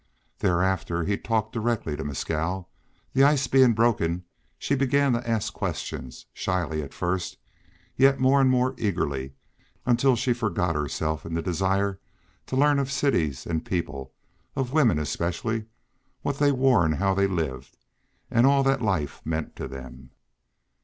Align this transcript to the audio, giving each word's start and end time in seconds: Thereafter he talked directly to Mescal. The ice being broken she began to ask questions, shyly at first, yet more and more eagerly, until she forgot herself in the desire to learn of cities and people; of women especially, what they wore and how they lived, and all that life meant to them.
Thereafter 0.39 1.03
he 1.03 1.15
talked 1.15 1.53
directly 1.53 1.95
to 1.95 2.03
Mescal. 2.03 2.67
The 3.13 3.21
ice 3.23 3.45
being 3.45 3.73
broken 3.73 4.23
she 4.57 4.73
began 4.73 5.13
to 5.13 5.29
ask 5.29 5.53
questions, 5.53 6.25
shyly 6.33 6.81
at 6.81 6.91
first, 6.91 7.37
yet 7.95 8.19
more 8.19 8.41
and 8.41 8.49
more 8.49 8.73
eagerly, 8.79 9.35
until 9.85 10.15
she 10.15 10.33
forgot 10.33 10.73
herself 10.73 11.23
in 11.23 11.35
the 11.35 11.41
desire 11.43 11.99
to 12.47 12.55
learn 12.55 12.79
of 12.79 12.91
cities 12.91 13.45
and 13.45 13.63
people; 13.63 14.11
of 14.55 14.73
women 14.73 14.97
especially, 14.97 15.65
what 16.23 16.39
they 16.39 16.51
wore 16.51 16.83
and 16.83 16.95
how 16.95 17.13
they 17.13 17.27
lived, 17.27 17.77
and 18.31 18.47
all 18.47 18.63
that 18.63 18.81
life 18.81 19.21
meant 19.23 19.55
to 19.57 19.67
them. 19.67 20.09